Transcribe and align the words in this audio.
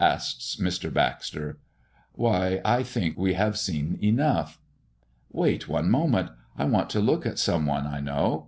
asks 0.03 0.55
Mr. 0.59 0.91
Baxter. 0.91 1.59
"Why 2.13 2.59
I 2.65 2.81
think 2.81 3.19
we 3.19 3.35
have 3.35 3.55
seen 3.55 3.99
enough." 4.01 4.57
"Wait 5.31 5.67
one 5.69 5.91
moment, 5.91 6.31
I 6.57 6.65
want 6.65 6.89
to 6.89 6.99
look 6.99 7.23
at 7.27 7.37
some 7.37 7.67
one 7.67 7.85
I 7.85 7.99
know. 7.99 8.39